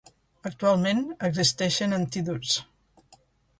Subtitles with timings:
[0.49, 2.57] Actualment existeixen antídots.